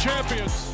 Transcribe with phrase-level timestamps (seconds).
[0.00, 0.72] Champions.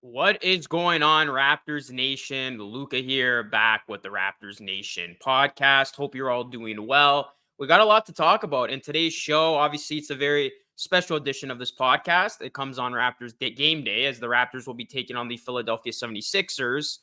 [0.00, 2.58] What is going on, Raptors Nation?
[2.58, 5.94] Luca here, back with the Raptors Nation podcast.
[5.94, 7.32] Hope you're all doing well.
[7.60, 9.54] We got a lot to talk about in today's show.
[9.54, 12.40] Obviously, it's a very special edition of this podcast.
[12.40, 15.92] It comes on Raptors game day as the Raptors will be taking on the Philadelphia
[15.92, 16.98] 76ers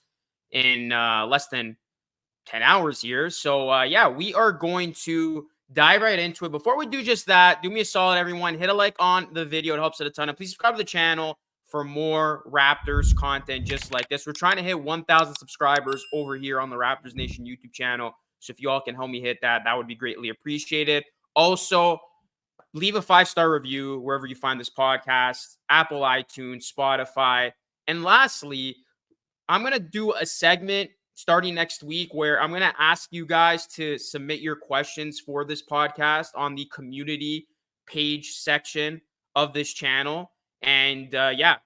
[0.51, 1.77] in uh, less than
[2.45, 3.29] 10 hours here.
[3.29, 6.51] So, uh, yeah, we are going to dive right into it.
[6.51, 8.57] Before we do just that, do me a solid, everyone.
[8.57, 10.29] Hit a like on the video, it helps out a ton.
[10.29, 14.25] And please subscribe to the channel for more Raptors content just like this.
[14.25, 18.11] We're trying to hit 1,000 subscribers over here on the Raptors Nation YouTube channel.
[18.39, 21.03] So if you all can help me hit that, that would be greatly appreciated.
[21.35, 21.99] Also,
[22.73, 27.51] leave a five star review wherever you find this podcast Apple, iTunes, Spotify.
[27.87, 28.77] And lastly,
[29.47, 33.25] I'm going to do a segment starting next week where I'm going to ask you
[33.25, 37.45] guys to submit your questions for this podcast on the community
[37.85, 39.01] page section
[39.35, 40.31] of this channel.
[40.61, 41.57] And uh, yeah,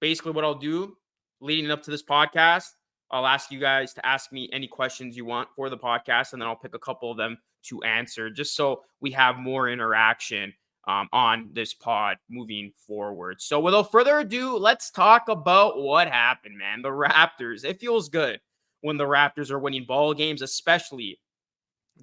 [0.00, 0.96] basically what I'll do
[1.42, 2.70] leading up to this podcast,
[3.10, 6.40] I'll ask you guys to ask me any questions you want for the podcast, and
[6.40, 10.54] then I'll pick a couple of them to answer just so we have more interaction
[10.88, 13.42] um, on this pod moving forward.
[13.42, 16.80] So without further ado, let's talk about what happened, man.
[16.80, 17.62] The Raptors.
[17.62, 18.40] It feels good
[18.82, 21.18] when the Raptors are winning ball games, especially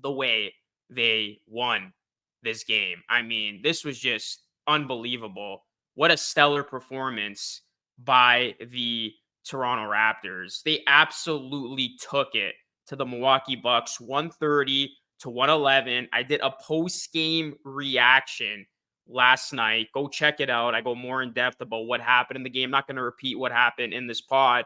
[0.02, 0.54] the way
[0.90, 1.94] they won
[2.42, 2.98] this game.
[3.10, 5.66] I mean, this was just unbelievable.
[5.96, 7.62] What a stellar performance
[8.04, 9.12] by the
[9.46, 10.64] Toronto Raptors.
[10.64, 12.56] They absolutely took it
[12.88, 16.08] to the Milwaukee Bucks 130 to 111.
[16.14, 18.66] I did a post game reaction
[19.08, 19.88] last night.
[19.94, 20.76] Go check it out.
[20.76, 22.66] I go more in depth about what happened in the game.
[22.66, 24.66] I'm not going to repeat what happened in this pod.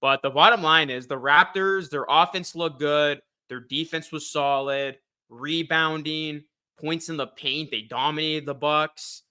[0.00, 3.20] But the bottom line is the Raptors, their offense looked good.
[3.48, 6.44] Their defense was solid, rebounding,
[6.80, 7.70] points in the paint.
[7.70, 9.22] They dominated the Bucks.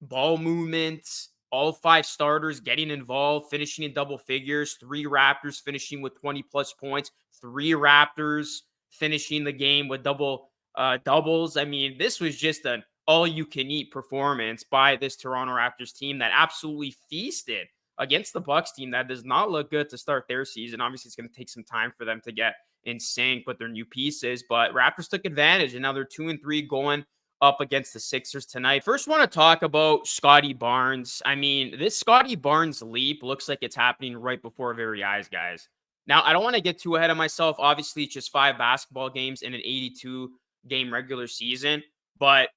[0.00, 4.74] Ball movements, all five starters getting involved, finishing in double figures.
[4.74, 7.10] Three Raptors finishing with 20 plus points.
[7.40, 11.56] Three Raptors finishing the game with double uh, doubles.
[11.56, 15.96] I mean, this was just an all you can eat performance by this Toronto Raptors
[15.96, 17.66] team that absolutely feasted
[17.98, 20.80] against the Bucks team that does not look good to start their season.
[20.80, 22.54] Obviously, it's going to take some time for them to get
[22.84, 26.40] in sync with their new pieces, but Raptors took advantage and now they're two and
[26.40, 27.04] three going
[27.40, 28.84] up against the Sixers tonight.
[28.84, 31.22] First, want to talk about Scottie Barnes.
[31.24, 35.28] I mean, this Scottie Barnes leap looks like it's happening right before our very eyes,
[35.28, 35.68] guys.
[36.06, 37.56] Now, I don't want to get too ahead of myself.
[37.58, 40.30] Obviously, it's just five basketball games in an 82
[40.66, 41.82] game regular season,
[42.18, 42.48] but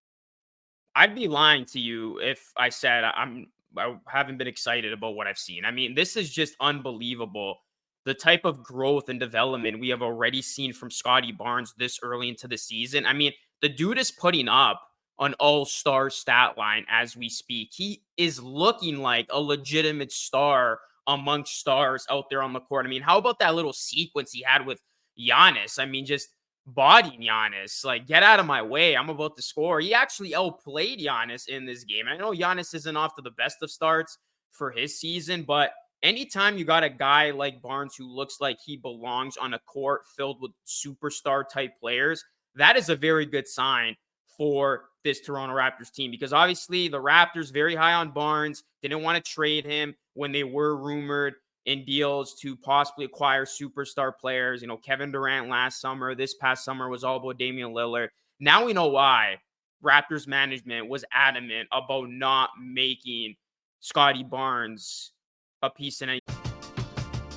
[0.96, 3.48] I'd be lying to you if I said I'm
[3.78, 5.66] I haven't been excited about what I've seen.
[5.66, 7.58] I mean, this is just unbelievable.
[8.06, 12.30] The type of growth and development we have already seen from Scottie Barnes this early
[12.30, 13.06] into the season.
[13.06, 13.32] I mean,
[13.62, 14.82] the dude is putting up
[15.20, 17.70] an all-star stat line as we speak.
[17.72, 22.86] He is looking like a legitimate star amongst stars out there on the court.
[22.86, 24.82] I mean, how about that little sequence he had with
[25.20, 25.78] Giannis?
[25.78, 26.30] I mean, just
[26.74, 27.84] bodying Giannis.
[27.84, 28.96] Like, get out of my way.
[28.96, 29.80] I'm about to score.
[29.80, 32.06] He actually outplayed Giannis in this game.
[32.08, 34.18] I know Giannis isn't off to the best of starts
[34.52, 35.72] for his season, but
[36.04, 40.02] anytime you got a guy like Barnes who looks like he belongs on a court
[40.16, 42.24] filled with superstar type players,
[42.56, 43.96] that is a very good sign
[44.38, 49.24] for this Toronto Raptors team because obviously the Raptors very high on Barnes, didn't want
[49.24, 51.36] to trade him when they were rumored
[51.66, 54.62] in deals to possibly acquire superstar players.
[54.62, 58.10] You know, Kevin Durant last summer, this past summer was all about Damian Lillard.
[58.40, 59.38] Now we know why
[59.84, 63.36] Raptors management was adamant about not making
[63.80, 65.12] Scottie Barnes
[65.62, 66.20] a piece in any.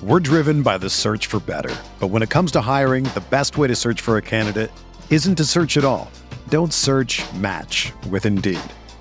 [0.03, 1.75] We're driven by the search for better.
[1.99, 4.71] But when it comes to hiring, the best way to search for a candidate
[5.09, 6.11] isn't to search at all.
[6.49, 8.59] Don't search match with Indeed.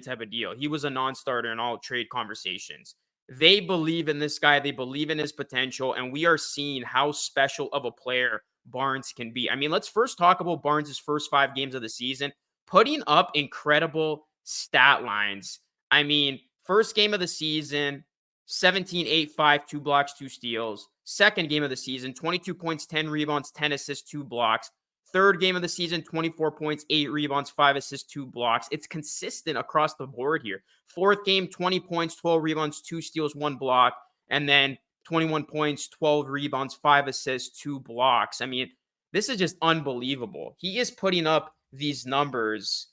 [0.00, 0.54] Type of deal.
[0.56, 2.94] He was a non-starter in all trade conversations.
[3.28, 4.58] They believe in this guy.
[4.58, 9.12] They believe in his potential, and we are seeing how special of a player Barnes
[9.14, 9.50] can be.
[9.50, 12.32] I mean, let's first talk about Barnes' first five games of the season,
[12.66, 15.60] putting up incredible stat lines.
[15.90, 18.04] I mean, first game of the season,
[18.46, 20.88] 17, 8, 5, two blocks, two steals.
[21.04, 24.70] Second game of the season, 22 points, 10 rebounds, 10 assists, two blocks.
[25.12, 28.68] Third game of the season, 24 points, eight rebounds, five assists, two blocks.
[28.70, 30.62] It's consistent across the board here.
[30.86, 33.94] Fourth game, 20 points, 12 rebounds, two steals, one block.
[34.28, 38.42] And then 21 points, 12 rebounds, five assists, two blocks.
[38.42, 38.70] I mean,
[39.12, 40.54] this is just unbelievable.
[40.58, 42.88] He is putting up these numbers.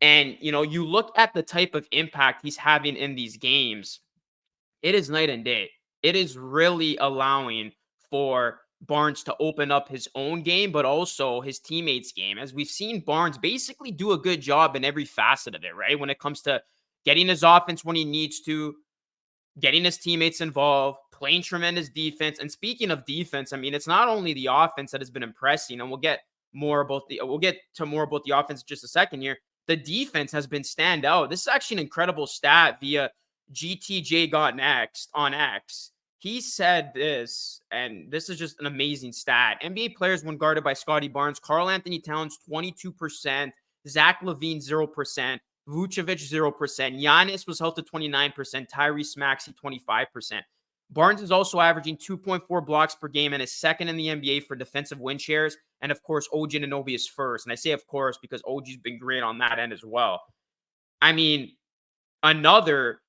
[0.00, 4.00] And, you know, you look at the type of impact he's having in these games,
[4.82, 5.70] it is night and day.
[6.04, 7.72] It is really allowing
[8.08, 12.38] for Barnes to open up his own game, but also his teammates' game.
[12.38, 15.98] As we've seen Barnes basically do a good job in every facet of it, right?
[15.98, 16.62] When it comes to
[17.04, 18.76] getting his offense when he needs to,
[19.60, 22.38] getting his teammates involved, playing tremendous defense.
[22.38, 25.80] And speaking of defense, I mean, it's not only the offense that has been impressing,
[25.80, 26.20] and we'll get
[26.52, 29.38] more about the we'll get to more about the offense just a second here.
[29.66, 31.28] The defense has been stand out.
[31.28, 33.10] This is actually an incredible stat via
[33.52, 39.60] GTJ got next on X he said this, and this is just an amazing stat.
[39.62, 43.52] NBA players, when guarded by Scottie Barnes, Karl-Anthony Towns, 22%,
[43.86, 45.38] Zach LaVine 0%,
[45.68, 50.40] Vucevic, 0%, Giannis was held to 29%, Tyrese Maxey, 25%.
[50.90, 54.56] Barnes is also averaging 2.4 blocks per game and is second in the NBA for
[54.56, 55.56] defensive win shares.
[55.82, 57.46] And of course, OG Anunoby is first.
[57.46, 60.22] And I say, of course, because OG's been great on that end as well.
[61.02, 61.52] I mean,
[62.22, 63.00] another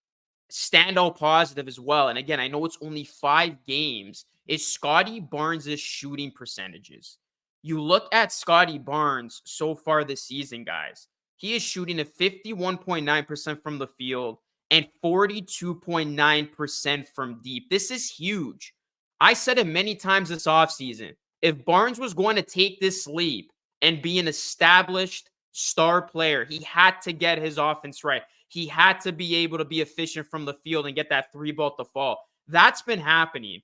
[0.51, 2.09] standout positive as well.
[2.09, 7.17] And again, I know it's only five games, is Scottie Barnes' shooting percentages.
[7.61, 11.07] You look at Scottie Barnes so far this season, guys.
[11.37, 14.39] He is shooting a 51.9% from the field
[14.71, 17.69] and 42.9% from deep.
[17.69, 18.73] This is huge.
[19.21, 21.15] I said it many times this offseason.
[21.41, 23.51] If Barnes was going to take this leap
[23.81, 28.23] and be an established star player, he had to get his offense right.
[28.49, 31.51] He had to be able to be efficient from the field and get that three
[31.51, 32.17] ball to fall.
[32.47, 33.61] That's been happening.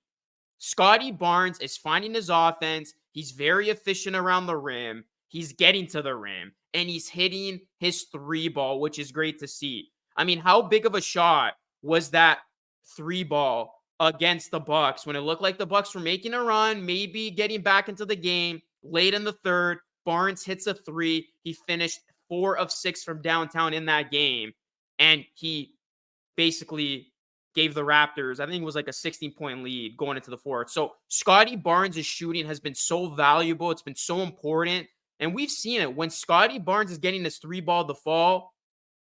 [0.59, 2.93] Scottie Barnes is finding his offense.
[3.11, 5.03] He's very efficient around the rim.
[5.27, 9.47] He's getting to the rim and he's hitting his three ball, which is great to
[9.47, 9.89] see.
[10.17, 12.39] I mean, how big of a shot was that
[12.95, 16.85] three ball against the Bucks when it looked like the Bucks were making a run,
[16.85, 19.79] maybe getting back into the game late in the third?
[20.05, 21.29] Barnes hits a three.
[21.41, 24.53] He finished four of six from downtown in that game
[24.99, 25.75] and he
[26.37, 27.13] basically
[27.55, 30.37] gave the Raptors, I think it was like a 16 point lead going into the
[30.37, 30.69] fourth.
[30.69, 33.71] So Scottie Barnes' shooting has been so valuable.
[33.71, 34.87] It's been so important.
[35.19, 38.53] And we've seen it when Scottie Barnes is getting this three ball to fall,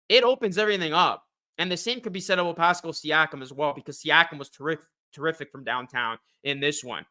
[0.08, 1.22] it opens everything up.
[1.58, 4.86] And the same could be said about Pascal Siakam as well, because Siakam was terrific,
[5.14, 7.04] terrific from downtown in this one.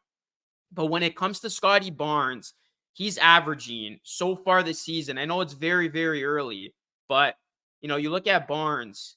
[0.72, 2.52] But when it comes to Scottie Barnes,
[2.92, 5.18] he's averaging so far this season.
[5.18, 6.74] I know it's very, very early,
[7.08, 7.36] but
[7.80, 9.16] you know, you look at Barnes,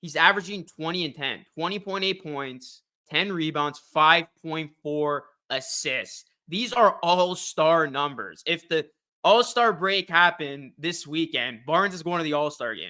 [0.00, 5.20] he's averaging 20 and 10, 20.8 points, 10 rebounds, 5.4
[5.50, 6.24] assists.
[6.48, 8.42] These are all star numbers.
[8.46, 8.86] If the
[9.24, 11.60] All Star break happened this weekend.
[11.66, 12.88] Barnes is going to the All Star game.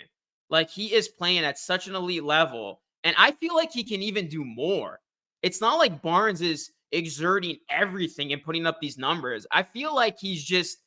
[0.51, 2.81] Like he is playing at such an elite level.
[3.05, 4.99] And I feel like he can even do more.
[5.43, 9.47] It's not like Barnes is exerting everything and putting up these numbers.
[9.53, 10.79] I feel like he's just,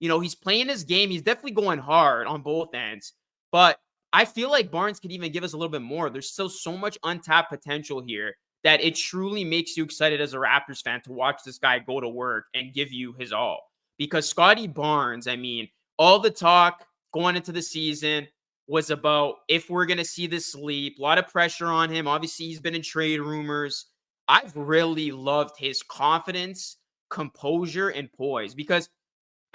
[0.00, 1.10] you know, he's playing his game.
[1.10, 3.12] He's definitely going hard on both ends.
[3.52, 3.78] But
[4.12, 6.10] I feel like Barnes could even give us a little bit more.
[6.10, 8.34] There's still so much untapped potential here
[8.64, 12.00] that it truly makes you excited as a Raptors fan to watch this guy go
[12.00, 13.60] to work and give you his all.
[13.98, 18.26] Because Scottie Barnes, I mean, all the talk going into the season
[18.66, 22.08] was about if we're going to see this sleep, a lot of pressure on him.
[22.08, 23.86] Obviously, he's been in trade rumors.
[24.28, 26.78] I've really loved his confidence,
[27.10, 28.88] composure, and poise because,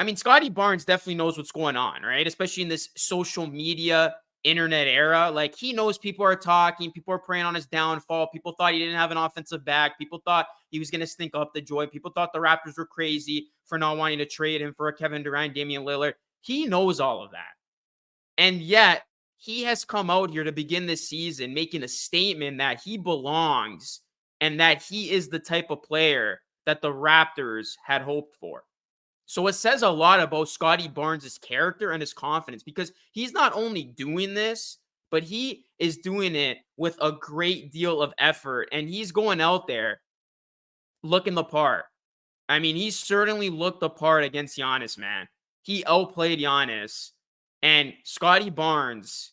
[0.01, 2.25] I mean, Scottie Barnes definitely knows what's going on, right?
[2.25, 5.29] Especially in this social media internet era.
[5.29, 8.29] Like he knows people are talking, people are preying on his downfall.
[8.29, 10.00] People thought he didn't have an offensive back.
[10.00, 11.91] People thought he was going to stink up the joint.
[11.91, 15.22] People thought the Raptors were crazy for not wanting to trade him for a Kevin
[15.22, 16.13] Durant, Damian Lillard.
[16.39, 17.53] He knows all of that.
[18.39, 19.03] And yet
[19.38, 24.01] he has come out here to begin this season making a statement that he belongs
[24.39, 28.63] and that he is the type of player that the Raptors had hoped for.
[29.32, 33.54] So it says a lot about Scottie Barnes' character and his confidence because he's not
[33.56, 38.90] only doing this, but he is doing it with a great deal of effort and
[38.90, 40.02] he's going out there
[41.02, 41.86] looking the part.
[42.50, 45.30] I mean, he certainly looked the part against Giannis, man.
[45.62, 47.12] He outplayed Giannis.
[47.64, 49.32] And Scottie Barnes,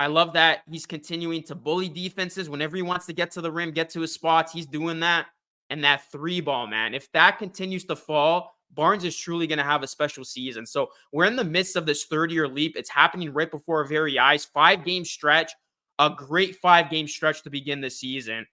[0.00, 3.52] I love that he's continuing to bully defenses whenever he wants to get to the
[3.52, 4.52] rim, get to his spots.
[4.52, 5.26] He's doing that.
[5.70, 9.64] And that three ball, man, if that continues to fall, Barnes is truly going to
[9.64, 10.66] have a special season.
[10.66, 12.76] So we're in the midst of this third year leap.
[12.76, 14.44] It's happening right before our very eyes.
[14.44, 15.52] Five game stretch,
[15.98, 18.46] a great five game stretch to begin the season.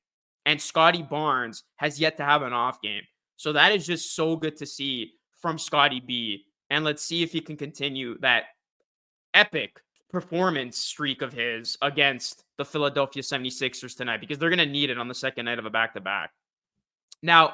[0.45, 3.03] And Scottie Barnes has yet to have an off game.
[3.37, 6.45] So that is just so good to see from Scottie B.
[6.69, 8.45] And let's see if he can continue that
[9.33, 14.89] epic performance streak of his against the Philadelphia 76ers tonight because they're going to need
[14.89, 16.31] it on the second night of a back to back.
[17.21, 17.53] Now,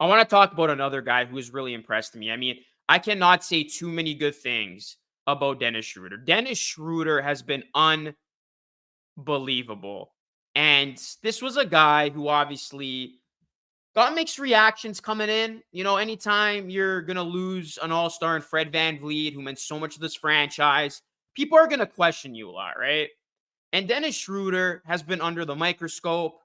[0.00, 2.30] I want to talk about another guy who has really impressed me.
[2.30, 2.58] I mean,
[2.88, 4.96] I cannot say too many good things
[5.26, 6.16] about Dennis Schroder.
[6.16, 7.62] Dennis Schroder has been
[9.16, 10.12] unbelievable.
[10.54, 13.20] And this was a guy who obviously
[13.94, 15.62] got mixed reactions coming in.
[15.72, 19.42] You know, anytime you're going to lose an all star in Fred Van VanVleet, who
[19.42, 21.00] meant so much to this franchise,
[21.34, 23.08] people are going to question you a lot, right?
[23.72, 26.38] And Dennis Schroder has been under the microscope.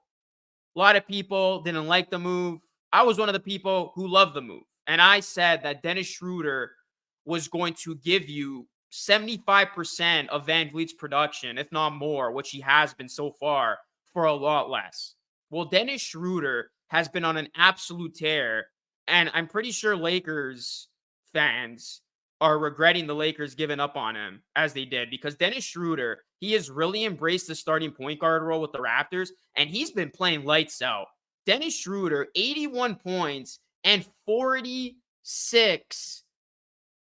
[0.74, 2.60] A lot of people didn't like the move.
[2.92, 4.64] I was one of the people who loved the move.
[4.86, 6.72] And I said that Dennis Schroder
[7.24, 12.92] was going to give you 75% of VanVleet's production, if not more, which he has
[12.94, 13.78] been so far,
[14.12, 15.14] for a lot less.
[15.50, 18.66] Well, Dennis Schroder has been on an absolute tear.
[19.06, 20.88] And I'm pretty sure Lakers
[21.32, 22.02] fans
[22.40, 26.52] are regretting the Lakers giving up on him as they did because Dennis Schroder, he
[26.52, 30.44] has really embraced the starting point guard role with the Raptors and he's been playing
[30.44, 31.06] lights out.
[31.46, 36.24] Dennis Schroder, 81 points and 46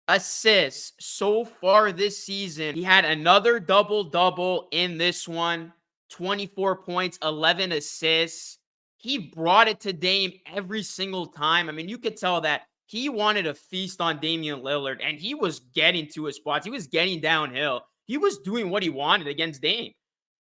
[0.08, 2.76] assists so far this season.
[2.76, 5.74] He had another double double in this one
[6.12, 8.60] 24 points, 11 assists.
[8.98, 11.68] He brought it to Dame every single time.
[11.70, 15.34] I mean, you could tell that he wanted to feast on Damian Lillard and he
[15.34, 16.66] was getting to his spots.
[16.66, 17.82] He was getting downhill.
[18.06, 19.92] He was doing what he wanted against Dame.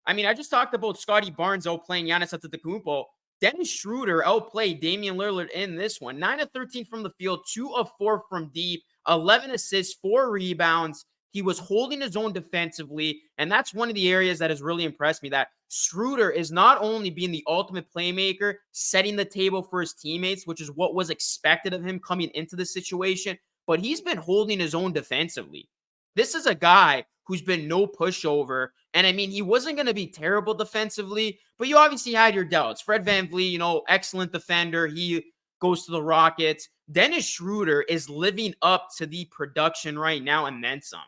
[0.05, 3.05] I mean, I just talked about Scottie Barnes outplaying Giannis Antetokounmpo.
[3.43, 6.17] Dennis Schroder oh, outplayed Damian Lillard in this one.
[6.17, 11.05] 9 of 13 from the field, 2 of 4 from deep, 11 assists, 4 rebounds.
[11.33, 13.21] He was holding his own defensively.
[13.39, 16.79] And that's one of the areas that has really impressed me that Schroder is not
[16.81, 21.11] only being the ultimate playmaker, setting the table for his teammates, which is what was
[21.11, 25.69] expected of him coming into the situation, but he's been holding his own defensively.
[26.15, 28.69] This is a guy who's been no pushover.
[28.95, 32.45] And I mean, he wasn't going to be terrible defensively, but you obviously had your
[32.45, 32.81] doubts.
[32.81, 34.87] Fred Van VanVleet, you know, excellent defender.
[34.87, 35.25] He
[35.61, 36.69] goes to the Rockets.
[36.91, 41.01] Dennis Schroder is living up to the production right now and then some.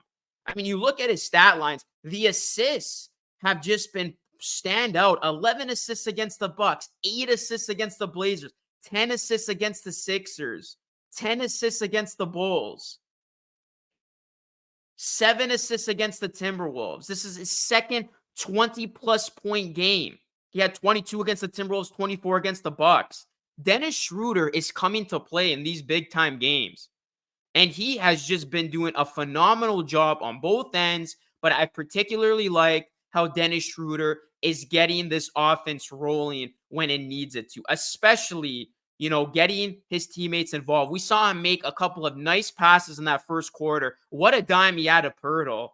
[0.47, 3.11] I mean, you look at his stat lines, the assists
[3.42, 8.52] have just been stand out 11 assists against the Bucks, 8 assists against the Blazers,
[8.85, 10.76] 10 assists against the Sixers,
[11.16, 12.99] 10 assists against the Bulls
[14.96, 17.06] seven assists against the Timberwolves.
[17.06, 18.08] This is his second
[18.38, 20.18] 20 plus point game.
[20.50, 23.26] He had 22 against the Timberwolves, 24 against the Bucks.
[23.62, 26.88] Dennis Schroder is coming to play in these big time games.
[27.54, 31.16] And he has just been doing a phenomenal job on both ends.
[31.40, 37.34] But I particularly like how Dennis Schroder is getting this offense rolling when it needs
[37.34, 40.92] it to, especially you know, getting his teammates involved.
[40.92, 43.96] We saw him make a couple of nice passes in that first quarter.
[44.10, 45.70] What a dime he had a Poeltl.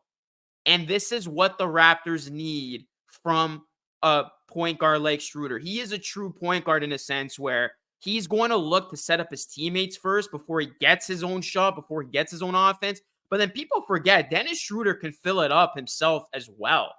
[0.67, 2.87] And this is what the Raptors need
[3.23, 3.63] from
[4.03, 5.59] a point guard like Schroder.
[5.59, 8.97] He is a true point guard in a sense where he's going to look to
[8.97, 12.43] set up his teammates first before he gets his own shot, before he gets his
[12.43, 13.01] own offense.
[13.31, 16.93] But then people forget Dennis Schroder can fill it up himself as well.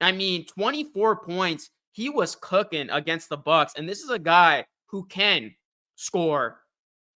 [0.00, 1.70] I mean, 24 points.
[1.92, 5.54] He was cooking against the Bucks, and this is a guy who can
[5.96, 6.60] score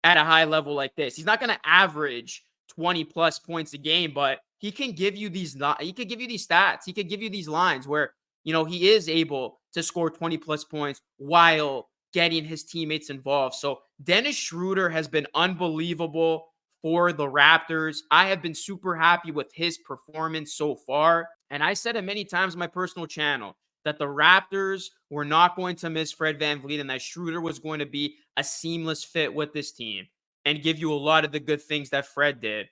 [0.04, 1.16] at a high level like this.
[1.16, 5.30] He's not going to average 20 plus points a game, but he can give you
[5.30, 6.86] these he could give you these stats.
[6.86, 10.38] He could give you these lines where, you know, he is able to score 20
[10.38, 13.56] plus points while getting his teammates involved.
[13.56, 16.48] So Dennis Schroder has been unbelievable
[16.82, 17.98] for the Raptors.
[18.12, 21.28] I have been super happy with his performance so far.
[21.50, 23.56] And I said it many times on my personal channel
[23.86, 27.80] that the Raptors were not going to miss Fred VanVleet and that Schroder was going
[27.80, 30.08] to be a seamless fit with this team
[30.46, 32.68] and give you a lot of the good things that Fred did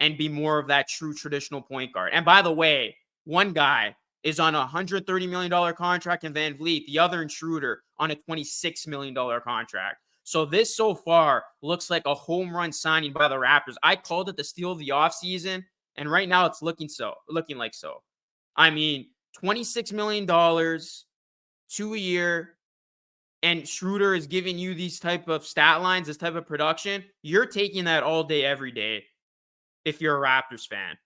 [0.00, 2.12] and be more of that true traditional point guard.
[2.14, 6.98] And by the way, one guy is on a $130 million contract in VanVleet, the
[6.98, 9.98] other in Schroder on a $26 million contract.
[10.24, 13.76] So this so far looks like a home run signing by the Raptors.
[13.82, 15.64] I called it the steal of the offseason,
[15.96, 18.02] and right now it's looking so, looking like so.
[18.54, 19.06] I mean,
[19.42, 20.26] $26 million,
[21.70, 22.57] two a year,
[23.42, 27.46] and Schroder is giving you these type of stat lines, this type of production, you're
[27.46, 29.04] taking that all day, every day
[29.84, 30.96] if you're a Raptors fan.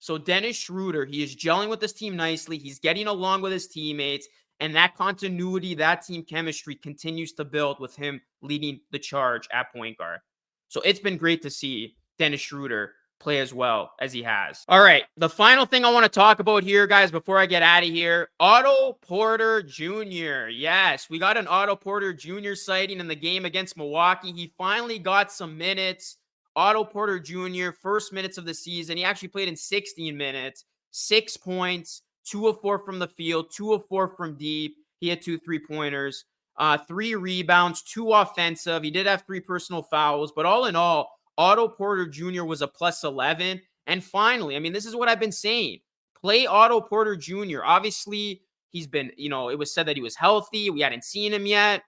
[0.00, 2.56] So Dennis Schroder, he is gelling with this team nicely.
[2.56, 4.28] He's getting along with his teammates,
[4.60, 9.72] and that continuity, that team chemistry continues to build with him leading the charge at
[9.72, 10.20] point guard.
[10.68, 14.64] So it's been great to see Dennis Schroder play as well as he has.
[14.68, 15.04] All right.
[15.16, 17.88] The final thing I want to talk about here, guys, before I get out of
[17.88, 20.48] here Otto Porter Jr.
[20.48, 22.54] Yes, we got an Otto Porter Jr.
[22.54, 24.32] sighting in the game against Milwaukee.
[24.32, 26.16] He finally got some minutes.
[26.56, 28.96] Otto Porter Jr., first minutes of the season.
[28.96, 33.72] He actually played in 16 minutes, six points, two of four from the field, two
[33.74, 34.76] of four from deep.
[35.00, 36.24] He had two three pointers,
[36.56, 38.82] uh, three rebounds, two offensive.
[38.82, 42.44] He did have three personal fouls, but all in all, Otto Porter Jr.
[42.44, 43.62] was a plus 11.
[43.86, 45.78] And finally, I mean, this is what I've been saying
[46.20, 47.60] play Otto Porter Jr.
[47.64, 50.68] Obviously, he's been, you know, it was said that he was healthy.
[50.68, 51.82] We hadn't seen him yet.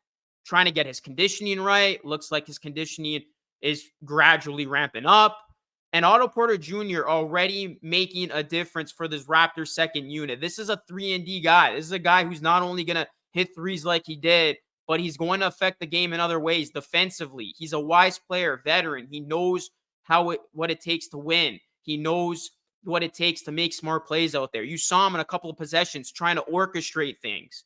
[0.46, 2.02] Trying to get his conditioning right.
[2.04, 3.22] Looks like his conditioning
[3.60, 5.36] is gradually ramping up.
[5.92, 7.08] And Otto Porter Jr.
[7.08, 10.40] already making a difference for this Raptors second unit.
[10.40, 11.74] This is a 3 and D guy.
[11.74, 14.56] This is a guy who's not only going to hit threes like he did,
[14.90, 17.54] but he's going to affect the game in other ways defensively.
[17.56, 19.06] He's a wise player, veteran.
[19.08, 19.70] He knows
[20.02, 21.60] how it what it takes to win.
[21.82, 22.50] He knows
[22.82, 24.64] what it takes to make smart plays out there.
[24.64, 27.62] You saw him in a couple of possessions trying to orchestrate things.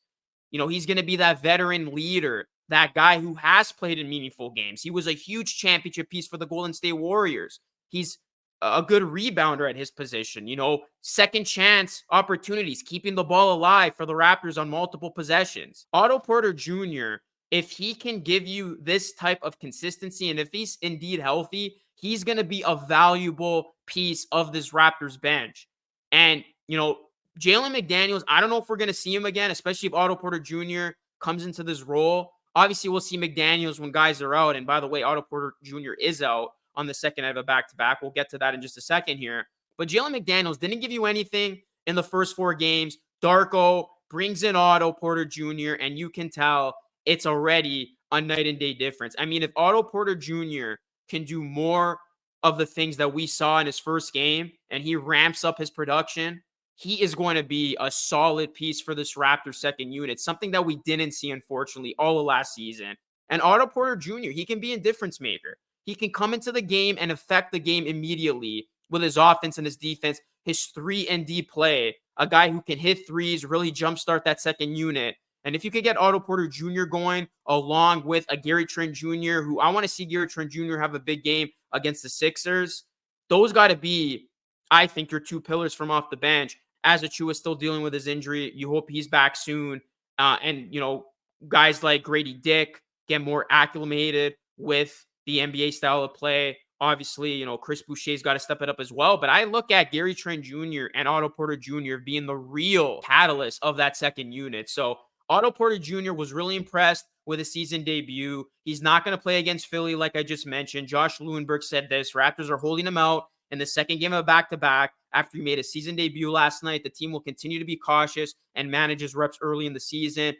[0.51, 4.07] You know, he's going to be that veteran leader, that guy who has played in
[4.07, 4.83] meaningful games.
[4.83, 7.59] He was a huge championship piece for the Golden State Warriors.
[7.89, 8.19] He's
[8.65, 13.95] a good rebounder at his position, you know, second chance opportunities, keeping the ball alive
[13.95, 15.87] for the Raptors on multiple possessions.
[15.93, 17.17] Otto Porter Jr.,
[17.51, 22.25] if he can give you this type of consistency and if he's indeed healthy, he's
[22.25, 25.69] going to be a valuable piece of this Raptors bench.
[26.11, 26.99] And, you know,
[27.39, 30.17] Jalen McDaniels, I don't know if we're going to see him again, especially if Otto
[30.17, 30.97] Porter Jr.
[31.21, 32.33] comes into this role.
[32.57, 34.57] Obviously, we'll see McDaniels when guys are out.
[34.57, 35.93] And by the way, Otto Porter Jr.
[36.01, 38.03] is out on the second night of a back to back.
[38.03, 39.47] We'll get to that in just a second here.
[39.77, 42.99] But Jalen McDaniels didn't give you anything in the first four games.
[43.23, 48.59] Darko brings in Otto Porter Jr., and you can tell it's already a night and
[48.59, 49.15] day difference.
[49.19, 50.75] I mean, if Otto Porter Jr.
[51.09, 51.99] can do more
[52.43, 55.71] of the things that we saw in his first game and he ramps up his
[55.71, 56.43] production,
[56.77, 60.65] he is going to be a solid piece for this Raptor second unit, something that
[60.65, 62.97] we didn't see, unfortunately, all of last season.
[63.31, 65.57] And Otto Porter Jr., he can be a difference maker.
[65.85, 69.67] He can come into the game and affect the game immediately with his offense and
[69.67, 74.25] his defense, his 3 and D play, a guy who can hit threes, really jumpstart
[74.25, 75.17] that second unit.
[75.45, 76.85] And if you could get Otto Porter Jr.
[76.85, 80.79] going along with a Gary Trent Jr., who I want to see Gary Trent Jr.
[80.79, 82.85] have a big game against the Sixers,
[83.29, 84.29] those got to be,
[84.71, 86.59] I think, your two pillars from off the bench.
[86.83, 89.83] As Achiuwa is still dealing with his injury, you hope he's back soon.
[90.19, 91.07] Uh, and, you know,
[91.49, 96.59] guys like Gradey Dick get more acclimated with the NBA style of play.
[96.81, 99.17] Obviously, you know, Chris Boucher's got to step it up as well.
[99.17, 100.87] But I look at Gary Trent Jr.
[100.95, 101.97] and Otto Porter Jr.
[102.05, 104.69] being the real catalyst of that second unit.
[104.69, 106.13] So Otto Porter Jr.
[106.13, 108.45] was really impressed with his season debut.
[108.65, 110.89] He's not going to play against Philly, like I just mentioned.
[110.89, 114.23] Josh Lewenberg said this Raptors are holding him out in the second game of a
[114.23, 114.93] back to back.
[115.13, 118.35] After he made a season debut last night, the team will continue to be cautious
[118.57, 120.35] and manage his reps early in the season.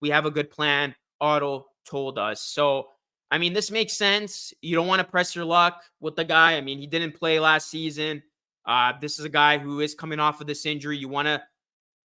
[0.00, 0.94] We have a good plan.
[1.20, 2.42] Otto told us.
[2.42, 2.88] So
[3.30, 4.52] I mean, this makes sense.
[4.60, 6.56] You don't want to press your luck with the guy.
[6.56, 8.22] I mean, he didn't play last season.
[8.64, 10.96] Uh, this is a guy who is coming off of this injury.
[10.96, 11.42] You want to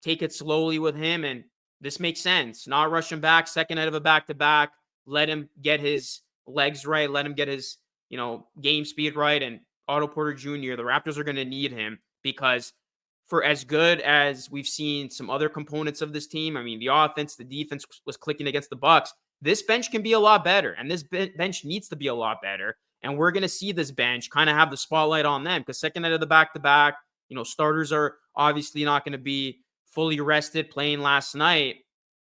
[0.03, 1.43] take it slowly with him, and
[1.79, 2.67] this makes sense.
[2.67, 4.71] Not rush him back, second out of a back to back.
[5.05, 7.09] Let him get his legs right.
[7.09, 7.77] Let him get his,
[8.09, 9.41] you know, game speed right.
[9.41, 12.73] And Otto Porter Jr., the Raptors are going to need him because
[13.27, 16.87] for as good as we've seen some other components of this team, I mean, the
[16.87, 19.13] offense, the defense was clicking against the Bucks.
[19.41, 22.41] This bench can be a lot better, and this bench needs to be a lot
[22.41, 22.77] better.
[23.03, 25.79] And we're going to see this bench kind of have the spotlight on them because
[25.79, 26.95] second night of the back to back,
[27.29, 31.77] you know, starters are obviously not going to be fully rested playing last night.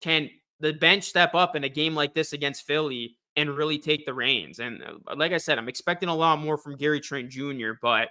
[0.00, 4.06] Can the bench step up in a game like this against Philly and really take
[4.06, 4.58] the reins?
[4.58, 8.08] And uh, like I said, I'm expecting a lot more from Gary Trent Jr., but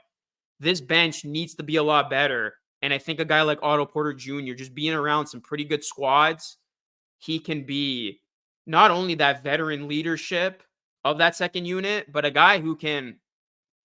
[0.60, 2.54] this bench needs to be a lot better.
[2.84, 5.84] And I think a guy like Otto Porter Jr., just being around some pretty good
[5.84, 6.58] squads,
[7.18, 8.20] he can be
[8.66, 10.64] not only that veteran leadership
[11.04, 13.18] of that second unit, but a guy who can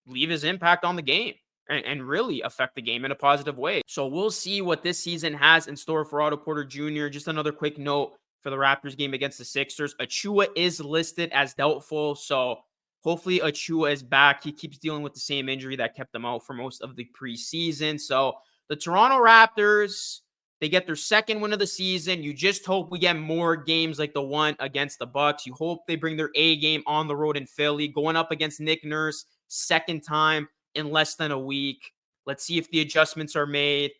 [0.07, 1.33] leave his impact on the game
[1.69, 3.81] and, and, really affect the game in a positive way.
[3.87, 7.07] So we'll see what this season has in store for Otto Porter Jr.
[7.09, 9.95] Just another quick note for the Raptors game against the Sixers.
[10.01, 12.15] Achiuwa is listed as doubtful.
[12.15, 12.59] So
[13.01, 14.43] hopefully Achiuwa is back.
[14.43, 17.07] He keeps dealing with the same injury that kept him out for most of the
[17.19, 17.99] preseason.
[17.99, 18.33] So
[18.67, 20.21] the Toronto Raptors
[20.61, 22.21] they get their second win of the season.
[22.21, 25.45] You just hope we get more games like the one against the Bucks.
[25.45, 28.59] You hope they bring their A game on the road in Philly, going up against
[28.59, 31.91] Nick Nurse second time in less than a week.
[32.25, 33.91] Let's see if the adjustments are made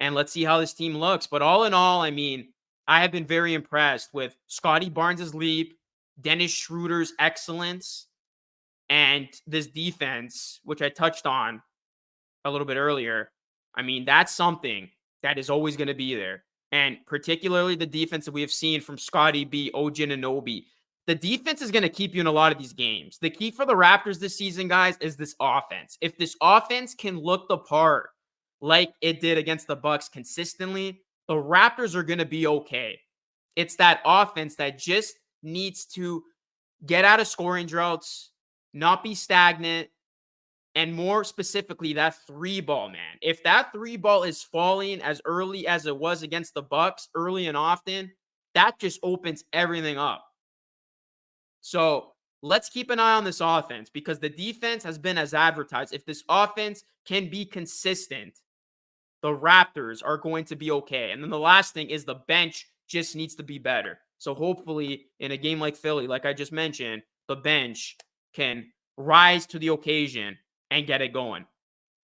[0.00, 1.26] and let's see how this team looks.
[1.26, 2.48] But all in all, I mean,
[2.86, 5.78] I have been very impressed with Scottie Barnes' leap,
[6.20, 8.06] Dennis Schroder's excellence,
[8.90, 11.62] and this defense, which I touched on
[12.44, 13.30] a little bit earlier.
[13.74, 14.88] I mean, that's something
[15.22, 16.44] that is always going to be there.
[16.72, 20.64] And particularly the defense that we have seen from Scottie B, OG Anunoby.
[21.06, 23.18] The defense is going to keep you in a lot of these games.
[23.18, 25.96] The key for the Raptors this season, guys, is this offense.
[26.02, 28.10] If this offense can look the part
[28.60, 33.00] like it did against the Bucks consistently, the Raptors are going to be okay.
[33.56, 36.22] It's that offense that just needs to
[36.84, 38.30] get out of scoring droughts,
[38.74, 39.88] not be stagnant,
[40.78, 43.18] and more specifically that three ball man.
[43.20, 47.48] If that three ball is falling as early as it was against the bucks early
[47.48, 48.12] and often
[48.54, 50.24] that just opens everything up.
[51.62, 52.12] So
[52.42, 55.92] let's keep an eye on this offense because the defense has been as advertised.
[55.92, 58.38] If this offense can be consistent
[59.22, 61.10] the raptors are going to be okay.
[61.10, 63.98] And then the last thing is the bench just needs to be better.
[64.18, 67.96] So hopefully in a game like philly like i just mentioned the bench
[68.32, 70.38] can rise to the occasion
[70.70, 71.46] and get it going.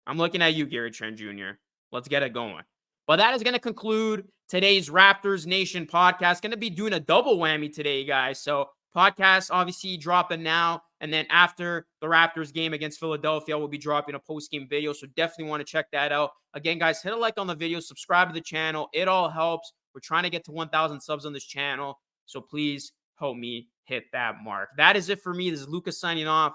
[0.06, 1.52] I'm looking at you, Gary Trent Jr.
[1.92, 2.64] Let's get it going.
[3.06, 6.42] But that is going to conclude today's Raptors Nation podcast.
[6.42, 8.40] Going to be doing a double whammy today, guys.
[8.40, 10.82] So, podcast obviously dropping now.
[11.00, 14.92] And then after the Raptors game against Philadelphia, we'll be dropping a post game video.
[14.92, 16.30] So, definitely want to check that out.
[16.54, 18.88] Again, guys, hit a like on the video, subscribe to the channel.
[18.92, 19.72] It all helps.
[19.94, 21.98] We're trying to get to 1,000 subs on this channel.
[22.26, 24.68] So, please help me hit that mark.
[24.76, 25.50] That is it for me.
[25.50, 26.54] This is Lucas signing off.